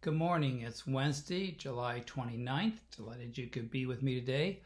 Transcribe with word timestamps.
Good 0.00 0.14
morning. 0.14 0.60
It's 0.60 0.86
Wednesday, 0.86 1.50
July 1.58 2.04
29th. 2.06 2.78
Delighted 2.96 3.36
you 3.36 3.48
could 3.48 3.68
be 3.68 3.84
with 3.84 4.00
me 4.00 4.14
today. 4.14 4.62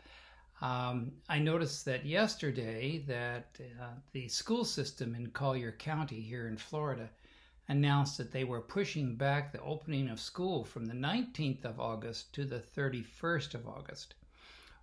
Um, 0.61 1.13
I 1.27 1.39
noticed 1.39 1.87
that 1.87 2.05
yesterday 2.05 2.99
that 3.09 3.59
uh, 3.81 3.95
the 4.13 4.29
school 4.29 4.63
system 4.63 5.15
in 5.15 5.29
Collier 5.29 5.73
County 5.73 6.21
here 6.21 6.49
in 6.49 6.59
Florida 6.59 7.09
announced 7.69 8.19
that 8.19 8.31
they 8.31 8.45
were 8.45 8.61
pushing 8.61 9.17
back 9.17 9.53
the 9.53 9.63
opening 9.63 10.11
of 10.11 10.21
school 10.21 10.67
from 10.67 10.85
the 10.85 10.93
19th 10.93 11.65
of 11.65 11.81
August 11.81 12.35
to 12.35 12.45
the 12.45 12.63
31st 12.77 13.55
of 13.55 13.67
August. 13.67 14.17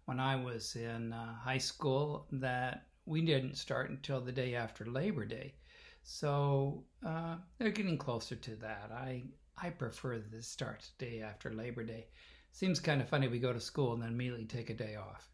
When 0.05 0.19
I 0.19 0.35
was 0.35 0.75
in 0.75 1.13
uh, 1.13 1.35
high 1.35 1.59
school, 1.59 2.25
that 2.31 2.87
we 3.05 3.21
didn't 3.21 3.55
start 3.55 3.91
until 3.91 4.19
the 4.19 4.31
day 4.31 4.55
after 4.55 4.83
Labor 4.83 5.25
Day. 5.25 5.53
So 6.01 6.85
uh, 7.05 7.35
they're 7.59 7.69
getting 7.69 7.99
closer 7.99 8.35
to 8.35 8.55
that. 8.55 8.89
I 8.91 9.25
I 9.61 9.69
prefer 9.71 10.19
the 10.19 10.41
start 10.41 10.89
day 10.97 11.21
after 11.21 11.51
Labor 11.51 11.83
Day. 11.83 12.07
Seems 12.53 12.79
kind 12.79 13.01
of 13.01 13.09
funny 13.09 13.27
we 13.27 13.39
go 13.39 13.51
to 13.51 13.59
school 13.59 13.93
and 13.93 14.01
then 14.01 14.09
immediately 14.09 14.45
take 14.45 14.69
a 14.69 14.73
day 14.73 14.95
off. 14.95 15.29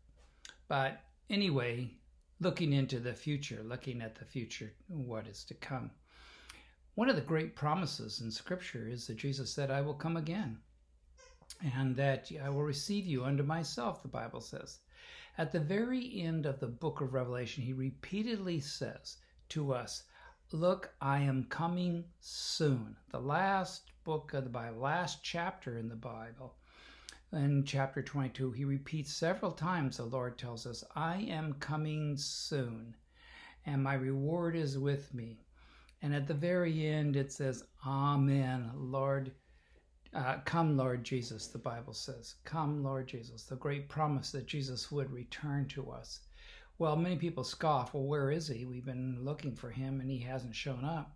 But 0.67 0.99
anyway, 1.29 1.91
looking 2.39 2.73
into 2.73 2.99
the 2.99 3.13
future, 3.13 3.61
looking 3.63 4.01
at 4.01 4.15
the 4.15 4.25
future, 4.25 4.73
what 4.87 5.27
is 5.27 5.43
to 5.45 5.53
come. 5.53 5.91
One 6.95 7.07
of 7.07 7.15
the 7.15 7.21
great 7.21 7.55
promises 7.55 8.21
in 8.21 8.31
Scripture 8.31 8.87
is 8.87 9.05
that 9.07 9.17
Jesus 9.17 9.53
said, 9.53 9.69
I 9.69 9.81
will 9.81 9.93
come 9.93 10.17
again, 10.17 10.57
and 11.75 11.95
that 11.95 12.31
I 12.43 12.49
will 12.49 12.63
receive 12.63 13.05
you 13.05 13.25
unto 13.25 13.43
myself, 13.43 14.01
the 14.01 14.07
Bible 14.07 14.41
says. 14.41 14.79
At 15.37 15.51
the 15.51 15.59
very 15.59 16.21
end 16.21 16.47
of 16.47 16.59
the 16.59 16.67
book 16.67 17.01
of 17.01 17.13
Revelation, 17.13 17.63
he 17.63 17.73
repeatedly 17.73 18.59
says 18.59 19.17
to 19.49 19.73
us, 19.73 20.03
Look, 20.51 20.93
I 21.01 21.21
am 21.21 21.45
coming 21.45 22.05
soon. 22.19 22.95
The 23.09 23.19
last 23.19 23.89
book 24.03 24.33
of 24.35 24.43
the 24.43 24.49
Bible, 24.51 24.79
last 24.79 25.23
chapter 25.23 25.79
in 25.79 25.89
the 25.89 25.95
Bible, 25.95 26.55
in 27.33 27.63
chapter 27.63 28.03
22, 28.03 28.51
he 28.51 28.63
repeats 28.63 29.11
several 29.11 29.51
times 29.51 29.97
the 29.97 30.05
Lord 30.05 30.37
tells 30.37 30.67
us, 30.67 30.83
I 30.95 31.21
am 31.21 31.53
coming 31.53 32.15
soon, 32.15 32.95
and 33.65 33.83
my 33.83 33.95
reward 33.95 34.55
is 34.55 34.77
with 34.77 35.11
me. 35.15 35.39
And 36.03 36.13
at 36.13 36.27
the 36.27 36.35
very 36.35 36.85
end, 36.85 37.15
it 37.15 37.31
says, 37.31 37.63
Amen, 37.83 38.69
Lord. 38.75 39.31
Uh, 40.13 40.37
come, 40.45 40.77
Lord 40.77 41.03
Jesus, 41.03 41.47
the 41.47 41.57
Bible 41.57 41.93
says. 41.93 42.35
Come, 42.43 42.83
Lord 42.83 43.07
Jesus. 43.07 43.43
The 43.43 43.55
great 43.55 43.89
promise 43.89 44.31
that 44.31 44.45
Jesus 44.45 44.91
would 44.91 45.11
return 45.11 45.67
to 45.69 45.89
us. 45.89 46.19
Well, 46.77 46.97
many 46.97 47.15
people 47.15 47.45
scoff, 47.45 47.93
well, 47.93 48.03
where 48.03 48.29
is 48.29 48.47
he? 48.47 48.65
We've 48.65 48.85
been 48.85 49.23
looking 49.23 49.55
for 49.55 49.69
him 49.69 50.01
and 50.01 50.11
he 50.11 50.19
hasn't 50.19 50.55
shown 50.55 50.83
up. 50.83 51.15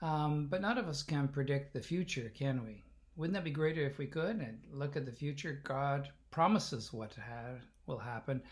Um, 0.00 0.48
but 0.48 0.60
none 0.60 0.76
of 0.76 0.88
us 0.88 1.04
can 1.04 1.28
predict 1.28 1.72
the 1.72 1.80
future, 1.80 2.32
can 2.34 2.64
we? 2.66 2.82
Wouldn't 3.14 3.34
that 3.34 3.44
be 3.44 3.50
greater 3.50 3.82
if 3.82 3.98
we 3.98 4.06
could 4.06 4.36
and 4.36 4.58
look 4.72 4.96
at 4.96 5.06
the 5.06 5.12
future? 5.12 5.60
God 5.62 6.10
promises 6.32 6.92
what 6.92 7.14
ha- 7.14 7.60
will 7.86 7.98
happen, 7.98 8.42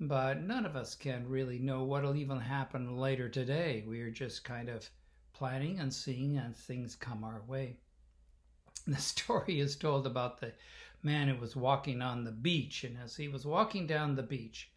but 0.00 0.42
none 0.42 0.66
of 0.66 0.74
us 0.74 0.96
can 0.96 1.28
really 1.28 1.60
know 1.60 1.84
what'll 1.84 2.16
even 2.16 2.40
happen 2.40 2.96
later 2.96 3.28
today. 3.28 3.84
We 3.86 4.00
are 4.00 4.10
just 4.10 4.42
kind 4.42 4.68
of 4.68 4.90
planning 5.32 5.78
and 5.78 5.94
seeing 5.94 6.36
as 6.36 6.56
things 6.56 6.96
come 6.96 7.22
our 7.22 7.42
way. 7.46 7.76
The 8.88 8.96
story 8.96 9.60
is 9.60 9.76
told 9.76 10.06
about 10.06 10.40
the 10.40 10.52
man 11.02 11.28
who 11.28 11.36
was 11.36 11.54
walking 11.54 12.02
on 12.02 12.24
the 12.24 12.32
beach, 12.32 12.82
and 12.82 12.96
as 12.98 13.16
he 13.16 13.28
was 13.28 13.44
walking 13.44 13.86
down 13.86 14.16
the 14.16 14.22
beach, 14.22 14.70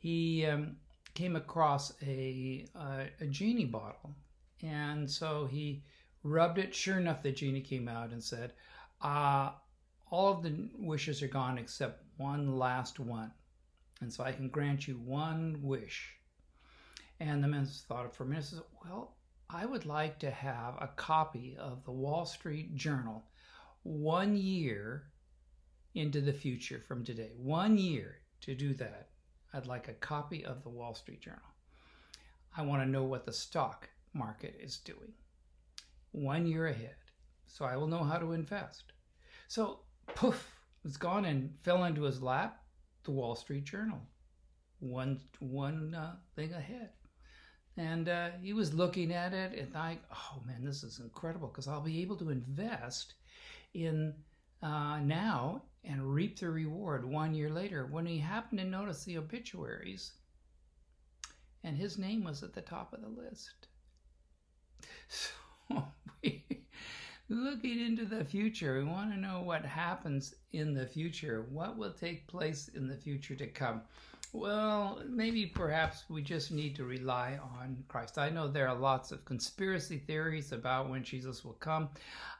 he 0.00 0.46
um, 0.46 0.76
came 1.14 1.36
across 1.36 1.92
a, 2.02 2.64
a, 2.74 3.06
a 3.20 3.26
genie 3.26 3.66
bottle. 3.66 4.14
And 4.62 5.10
so 5.10 5.46
he 5.46 5.84
rubbed 6.22 6.58
it. 6.58 6.74
Sure 6.74 6.98
enough, 6.98 7.22
the 7.22 7.32
genie 7.32 7.60
came 7.60 7.86
out 7.86 8.10
and 8.10 8.24
said, 8.24 8.54
uh, 9.02 9.50
All 10.10 10.32
of 10.32 10.42
the 10.42 10.70
wishes 10.78 11.22
are 11.22 11.28
gone 11.28 11.58
except 11.58 12.02
one 12.16 12.58
last 12.58 12.98
one. 12.98 13.30
And 14.00 14.10
so 14.10 14.24
I 14.24 14.32
can 14.32 14.48
grant 14.48 14.88
you 14.88 14.94
one 14.94 15.58
wish. 15.62 16.14
And 17.20 17.44
the 17.44 17.48
man 17.48 17.66
thought 17.66 18.14
for 18.14 18.24
a 18.24 18.26
minute 18.26 18.44
says, 18.44 18.62
Well, 18.82 19.16
I 19.50 19.66
would 19.66 19.84
like 19.84 20.18
to 20.20 20.30
have 20.30 20.76
a 20.80 20.88
copy 20.96 21.56
of 21.58 21.84
the 21.84 21.92
Wall 21.92 22.24
Street 22.24 22.74
Journal 22.74 23.22
one 23.82 24.34
year 24.34 25.10
into 25.94 26.22
the 26.22 26.32
future 26.32 26.82
from 26.88 27.04
today. 27.04 27.32
One 27.36 27.76
year 27.76 28.16
to 28.42 28.54
do 28.54 28.72
that. 28.74 29.09
I'd 29.52 29.66
like 29.66 29.88
a 29.88 29.94
copy 29.94 30.44
of 30.44 30.62
the 30.62 30.68
Wall 30.68 30.94
Street 30.94 31.20
Journal. 31.20 31.40
I 32.56 32.62
want 32.62 32.82
to 32.82 32.88
know 32.88 33.04
what 33.04 33.24
the 33.26 33.32
stock 33.32 33.88
market 34.12 34.58
is 34.60 34.78
doing 34.78 35.12
one 36.12 36.46
year 36.46 36.66
ahead 36.66 36.96
so 37.50 37.64
I 37.64 37.76
will 37.76 37.88
know 37.88 38.04
how 38.04 38.18
to 38.18 38.32
invest. 38.32 38.92
So, 39.48 39.80
poof, 40.14 40.48
it's 40.84 40.96
gone 40.96 41.24
and 41.24 41.52
fell 41.62 41.84
into 41.84 42.02
his 42.02 42.22
lap 42.22 42.62
the 43.04 43.10
Wall 43.10 43.34
Street 43.34 43.64
Journal. 43.64 44.00
One, 44.78 45.20
one 45.40 45.94
uh, 45.94 46.14
thing 46.36 46.52
ahead. 46.52 46.90
And 47.76 48.08
uh, 48.08 48.30
he 48.42 48.52
was 48.52 48.72
looking 48.72 49.12
at 49.12 49.32
it 49.32 49.58
and 49.58 49.74
like, 49.74 50.02
oh 50.12 50.42
man, 50.46 50.64
this 50.64 50.82
is 50.82 51.00
incredible 51.00 51.48
because 51.48 51.66
I'll 51.66 51.80
be 51.80 52.02
able 52.02 52.16
to 52.16 52.30
invest 52.30 53.14
in 53.74 54.14
uh, 54.62 54.98
now 55.00 55.62
and 55.84 56.14
reap 56.14 56.38
the 56.38 56.50
reward 56.50 57.04
one 57.04 57.34
year 57.34 57.48
later 57.48 57.86
when 57.86 58.06
he 58.06 58.18
happened 58.18 58.58
to 58.60 58.66
notice 58.66 59.04
the 59.04 59.16
obituaries 59.16 60.12
and 61.64 61.76
his 61.76 61.98
name 61.98 62.24
was 62.24 62.42
at 62.42 62.54
the 62.54 62.60
top 62.60 62.92
of 62.92 63.00
the 63.02 63.08
list. 63.08 63.68
So 65.08 65.30
we, 66.22 66.44
looking 67.28 67.80
into 67.80 68.04
the 68.04 68.24
future, 68.24 68.78
we 68.78 68.84
want 68.84 69.12
to 69.12 69.18
know 69.18 69.40
what 69.40 69.64
happens 69.64 70.34
in 70.52 70.74
the 70.74 70.86
future. 70.86 71.46
What 71.50 71.76
will 71.76 71.92
take 71.92 72.26
place 72.26 72.68
in 72.68 72.88
the 72.88 72.96
future 72.96 73.34
to 73.36 73.46
come? 73.46 73.82
Well, 74.32 75.02
maybe 75.08 75.46
perhaps 75.46 76.04
we 76.08 76.22
just 76.22 76.52
need 76.52 76.76
to 76.76 76.84
rely 76.84 77.38
on 77.42 77.82
Christ. 77.88 78.16
I 78.16 78.30
know 78.30 78.46
there 78.46 78.68
are 78.68 78.76
lots 78.76 79.10
of 79.10 79.24
conspiracy 79.24 79.98
theories 79.98 80.52
about 80.52 80.88
when 80.88 81.02
Jesus 81.02 81.44
will 81.44 81.54
come. 81.54 81.88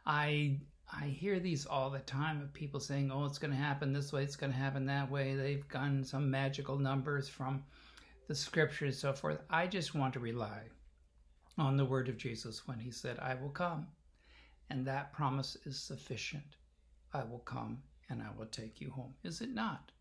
I 0.06 0.60
I 0.92 1.06
hear 1.06 1.38
these 1.38 1.66
all 1.66 1.88
the 1.90 2.00
time 2.00 2.42
of 2.42 2.52
people 2.52 2.80
saying, 2.80 3.10
"Oh, 3.10 3.24
it's 3.24 3.38
going 3.38 3.52
to 3.52 3.56
happen 3.56 3.92
this 3.92 4.12
way, 4.12 4.24
it's 4.24 4.36
going 4.36 4.52
to 4.52 4.58
happen 4.58 4.86
that 4.86 5.10
way." 5.10 5.34
They've 5.34 5.66
gotten 5.68 6.04
some 6.04 6.30
magical 6.30 6.78
numbers 6.78 7.28
from 7.28 7.64
the 8.26 8.34
scriptures 8.34 8.94
and 8.94 9.00
so 9.00 9.12
forth. 9.12 9.40
I 9.48 9.66
just 9.66 9.94
want 9.94 10.14
to 10.14 10.20
rely 10.20 10.62
on 11.56 11.76
the 11.76 11.84
word 11.84 12.08
of 12.08 12.16
Jesus 12.16 12.66
when 12.66 12.78
he 12.78 12.90
said, 12.90 13.18
"I 13.18 13.34
will 13.34 13.50
come." 13.50 13.86
And 14.68 14.86
that 14.86 15.12
promise 15.12 15.56
is 15.64 15.78
sufficient. 15.78 16.56
I 17.12 17.24
will 17.24 17.40
come 17.40 17.82
and 18.08 18.22
I 18.22 18.30
will 18.36 18.46
take 18.46 18.80
you 18.80 18.90
home. 18.90 19.14
Is 19.22 19.40
it 19.40 19.50
not? 19.50 19.92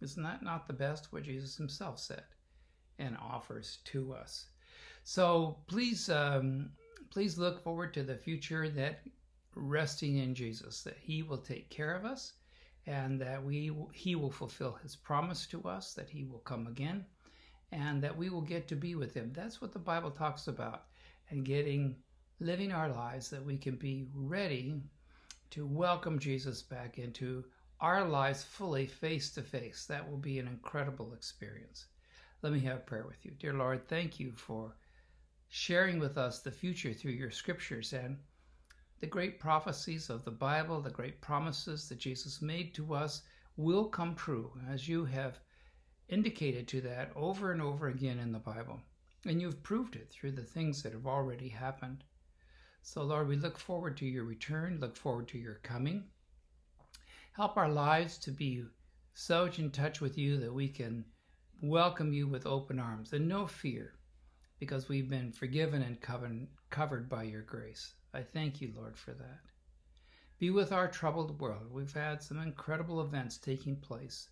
Isn't 0.00 0.22
that 0.22 0.42
not 0.42 0.66
the 0.66 0.72
best 0.72 1.12
what 1.12 1.22
Jesus 1.22 1.56
himself 1.56 1.98
said 1.98 2.24
and 2.98 3.16
offers 3.16 3.78
to 3.84 4.12
us? 4.12 4.46
So 5.04 5.58
please, 5.66 6.08
um, 6.08 6.70
please 7.10 7.38
look 7.38 7.62
forward 7.62 7.94
to 7.94 8.02
the 8.02 8.16
future 8.16 8.68
that 8.70 9.00
resting 9.54 10.18
in 10.18 10.34
Jesus, 10.34 10.82
that 10.82 10.96
He 11.00 11.22
will 11.22 11.38
take 11.38 11.70
care 11.70 11.94
of 11.94 12.04
us, 12.04 12.34
and 12.86 13.20
that 13.20 13.42
we 13.42 13.72
He 13.92 14.14
will 14.14 14.30
fulfill 14.30 14.78
His 14.82 14.96
promise 14.96 15.46
to 15.48 15.62
us, 15.62 15.94
that 15.94 16.10
He 16.10 16.24
will 16.24 16.40
come 16.40 16.66
again, 16.66 17.04
and 17.70 18.02
that 18.02 18.16
we 18.16 18.28
will 18.28 18.42
get 18.42 18.68
to 18.68 18.76
be 18.76 18.94
with 18.94 19.14
Him. 19.14 19.32
That's 19.34 19.60
what 19.60 19.72
the 19.72 19.78
Bible 19.78 20.10
talks 20.10 20.48
about, 20.48 20.84
and 21.30 21.44
getting 21.44 21.96
living 22.40 22.72
our 22.72 22.88
lives 22.88 23.30
that 23.30 23.44
we 23.44 23.56
can 23.56 23.76
be 23.76 24.06
ready 24.14 24.80
to 25.50 25.66
welcome 25.66 26.18
Jesus 26.18 26.62
back 26.62 26.98
into 26.98 27.44
our 27.80 28.04
lives 28.04 28.42
fully 28.42 28.86
face 28.86 29.30
to 29.32 29.42
face. 29.42 29.86
That 29.86 30.08
will 30.08 30.18
be 30.18 30.38
an 30.38 30.48
incredible 30.48 31.12
experience. 31.14 31.86
Let 32.42 32.52
me 32.52 32.60
have 32.60 32.78
a 32.78 32.80
prayer 32.80 33.06
with 33.06 33.24
you. 33.24 33.32
Dear 33.38 33.52
Lord, 33.54 33.86
thank 33.86 34.18
you 34.18 34.32
for 34.32 34.76
sharing 35.48 35.98
with 35.98 36.16
us 36.16 36.40
the 36.40 36.50
future 36.50 36.92
through 36.92 37.12
your 37.12 37.30
scriptures 37.30 37.92
and 37.92 38.16
the 39.02 39.06
great 39.08 39.40
prophecies 39.40 40.08
of 40.10 40.24
the 40.24 40.30
Bible, 40.30 40.80
the 40.80 40.88
great 40.88 41.20
promises 41.20 41.88
that 41.88 41.98
Jesus 41.98 42.40
made 42.40 42.72
to 42.72 42.94
us 42.94 43.22
will 43.56 43.86
come 43.86 44.14
true 44.14 44.52
as 44.70 44.88
you 44.88 45.04
have 45.04 45.40
indicated 46.08 46.68
to 46.68 46.80
that 46.82 47.10
over 47.16 47.50
and 47.50 47.60
over 47.60 47.88
again 47.88 48.20
in 48.20 48.30
the 48.30 48.38
Bible. 48.38 48.80
And 49.24 49.42
you've 49.42 49.64
proved 49.64 49.96
it 49.96 50.08
through 50.08 50.30
the 50.32 50.44
things 50.44 50.84
that 50.84 50.92
have 50.92 51.08
already 51.08 51.48
happened. 51.48 52.04
So, 52.82 53.02
Lord, 53.02 53.26
we 53.26 53.34
look 53.34 53.58
forward 53.58 53.96
to 53.96 54.06
your 54.06 54.22
return, 54.22 54.78
look 54.80 54.96
forward 54.96 55.26
to 55.28 55.38
your 55.38 55.56
coming. 55.64 56.04
Help 57.32 57.56
our 57.56 57.68
lives 57.68 58.18
to 58.18 58.30
be 58.30 58.62
so 59.14 59.50
in 59.58 59.72
touch 59.72 60.00
with 60.00 60.16
you 60.16 60.36
that 60.36 60.54
we 60.54 60.68
can 60.68 61.04
welcome 61.60 62.12
you 62.12 62.28
with 62.28 62.46
open 62.46 62.78
arms 62.78 63.12
and 63.12 63.26
no 63.26 63.48
fear 63.48 63.94
because 64.62 64.88
we've 64.88 65.10
been 65.10 65.32
forgiven 65.32 65.82
and 65.82 66.00
covered 66.70 67.08
by 67.08 67.24
your 67.24 67.42
grace. 67.42 67.94
I 68.14 68.22
thank 68.22 68.60
you, 68.60 68.72
Lord, 68.76 68.96
for 68.96 69.10
that. 69.10 69.40
Be 70.38 70.50
with 70.50 70.70
our 70.70 70.86
troubled 70.86 71.40
world. 71.40 71.66
We've 71.68 71.92
had 71.92 72.22
some 72.22 72.38
incredible 72.38 73.00
events 73.00 73.38
taking 73.38 73.74
place. 73.74 74.28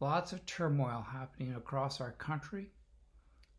Lots 0.00 0.32
of 0.32 0.44
turmoil 0.44 1.06
happening 1.08 1.54
across 1.54 2.00
our 2.00 2.10
country. 2.10 2.72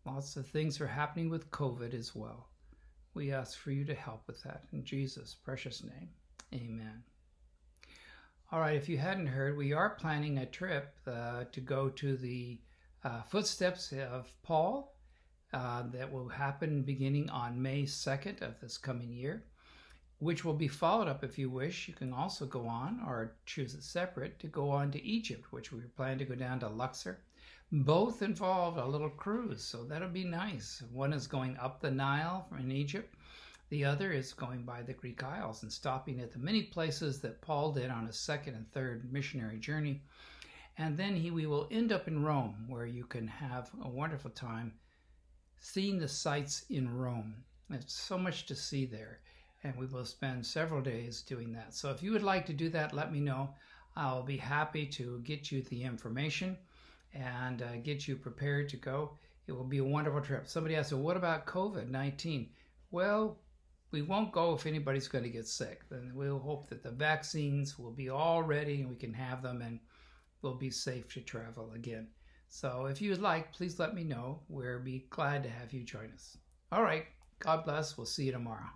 Lots 0.06 0.36
of 0.36 0.48
things 0.48 0.82
are 0.82 0.88
happening 0.88 1.30
with 1.30 1.50
COVID 1.50 1.94
as 1.94 2.14
well. 2.14 2.50
We 3.14 3.32
ask 3.32 3.58
for 3.58 3.72
you 3.72 3.86
to 3.86 3.96
help 3.96 4.28
with 4.28 4.44
that. 4.44 4.66
In 4.74 4.84
Jesus' 4.84 5.34
precious 5.34 5.82
name, 5.82 6.10
amen. 6.54 7.04
All 8.52 8.60
right, 8.60 8.76
if 8.76 8.90
you 8.90 8.98
hadn't 8.98 9.28
heard, 9.28 9.56
we 9.56 9.72
are 9.72 9.92
planning 9.92 10.40
a 10.40 10.46
trip 10.46 10.94
uh, 11.08 11.46
to 11.54 11.62
go 11.62 11.88
to 11.88 12.18
the 12.18 12.60
uh, 13.06 13.22
footsteps 13.22 13.94
of 13.94 14.30
Paul 14.44 14.94
uh, 15.52 15.84
that 15.92 16.12
will 16.12 16.28
happen 16.28 16.84
beginning 16.84 17.30
on 17.30 17.62
May 17.62 17.84
2nd 17.84 18.42
of 18.42 18.60
this 18.60 18.78
coming 18.78 19.12
year, 19.12 19.44
which 20.20 20.46
will 20.46 20.54
be 20.54 20.68
followed 20.68 21.08
up 21.08 21.24
if 21.24 21.40
you 21.40 21.50
wish. 21.50 21.88
You 21.88 21.94
can 21.94 22.14
also 22.14 22.46
go 22.46 22.68
on 22.68 23.02
or 23.06 23.36
choose 23.46 23.74
it 23.74 23.84
separate 23.84 24.40
to 24.40 24.48
go 24.48 24.70
on 24.70 24.92
to 24.92 25.04
Egypt, 25.04 25.52
which 25.52 25.72
we 25.72 25.80
plan 25.82 26.20
to 26.20 26.26
go 26.26 26.36
down 26.36 26.60
to 26.60 26.68
Luxor. 26.68 27.22
Both 27.72 28.22
involve 28.22 28.78
a 28.78 28.86
little 28.86 29.10
cruise, 29.10 29.64
so 29.64 29.84
that'll 29.84 30.10
be 30.10 30.24
nice. 30.24 30.84
One 30.92 31.14
is 31.14 31.28
going 31.28 31.58
up 31.58 31.80
the 31.80 31.92
Nile 31.92 32.48
in 32.60 32.72
Egypt. 32.72 33.16
The 33.70 33.86
other 33.86 34.12
is 34.12 34.34
going 34.34 34.64
by 34.64 34.82
the 34.82 34.94
Greek 34.94 35.24
Isles 35.24 35.62
and 35.62 35.72
stopping 35.72 36.20
at 36.20 36.32
the 36.32 36.40
many 36.40 36.64
places 36.64 37.22
that 37.22 37.42
Paul 37.42 37.72
did 37.72 37.92
on 37.92 38.08
his 38.08 38.20
second 38.20 38.56
and 38.56 38.72
third 38.72 39.12
missionary 39.14 39.60
journey. 39.60 40.02
And 40.78 40.98
then 40.98 41.16
he, 41.16 41.30
we 41.30 41.46
will 41.46 41.68
end 41.70 41.92
up 41.92 42.08
in 42.08 42.24
Rome, 42.24 42.66
where 42.68 42.88
you 42.88 43.06
can 43.06 43.28
have 43.28 43.70
a 43.84 43.90
wonderful 43.90 44.32
time 44.32 44.74
seeing 45.60 46.00
the 46.00 46.08
sights 46.08 46.66
in 46.70 46.94
Rome. 46.94 47.36
There's 47.70 47.92
so 47.92 48.18
much 48.18 48.46
to 48.48 48.56
see 48.56 48.86
there, 48.86 49.20
and 49.64 49.76
we 49.76 49.86
will 49.86 50.06
spend 50.06 50.46
several 50.46 50.82
days 50.82 51.22
doing 51.22 51.52
that. 51.54 51.74
So 51.74 51.92
if 51.92 52.02
you 52.02 52.12
would 52.12 52.24
like 52.24 52.46
to 52.48 52.54
do 52.54 52.70
that, 52.70 52.94
let 52.94 53.12
me 53.12 53.20
know. 53.20 53.50
I'll 53.96 54.24
be 54.24 54.38
happy 54.38 54.86
to 54.88 55.20
get 55.20 55.52
you 55.52 55.62
the 55.64 55.84
information 55.84 56.58
and 57.14 57.62
uh, 57.62 57.78
get 57.84 58.08
you 58.08 58.16
prepared 58.16 58.70
to 58.70 58.78
go. 58.78 59.18
It 59.48 59.52
will 59.52 59.64
be 59.64 59.80
a 59.80 59.84
wonderful 59.84 60.22
trip. 60.22 60.48
Somebody 60.48 60.76
asked, 60.76 60.94
well, 60.94 61.02
what 61.02 61.18
about 61.18 61.46
COVID 61.46 61.90
19? 61.90 62.50
Well, 62.92 63.40
we 63.92 64.02
won't 64.02 64.32
go 64.32 64.54
if 64.54 64.66
anybody's 64.66 65.08
going 65.08 65.24
to 65.24 65.30
get 65.30 65.48
sick. 65.48 65.82
Then 65.90 66.12
we'll 66.14 66.40
hope 66.40 66.70
that 66.70 66.84
the 66.84 66.92
vaccines 66.92 67.78
will 67.78 67.92
be 67.92 68.10
all 68.10 68.44
ready 68.44 68.82
and 68.82 68.90
we 68.90 68.96
can 68.96 69.14
have 69.14 69.42
them 69.42 69.62
and 69.62 69.80
we'll 70.42 70.56
be 70.56 70.70
safe 70.72 71.12
to 71.14 71.22
travel 71.22 71.72
again. 71.74 72.08
So 72.50 72.88
if 72.88 73.02
you'd 73.02 73.22
like, 73.22 73.54
please 73.54 73.80
let 73.80 73.94
me 73.94 74.04
know. 74.04 74.42
We'll 74.50 74.80
be 74.80 75.06
glad 75.10 75.44
to 75.44 75.50
have 75.50 75.72
you 75.72 75.84
join 75.84 76.12
us. 76.14 76.38
All 76.72 76.84
right. 76.84 77.06
God 77.40 77.64
bless. 77.64 77.98
We'll 77.98 78.06
see 78.06 78.26
you 78.26 78.32
tomorrow. 78.32 78.70